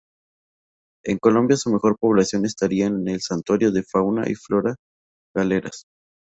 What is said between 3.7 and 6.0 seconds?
de fauna y flora Galeras.